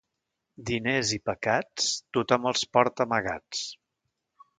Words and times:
Diners 0.69 1.11
i 1.17 1.19
pecats, 1.29 1.89
tothom 2.17 2.47
els 2.53 2.65
porta 2.79 3.07
amagats. 3.07 3.63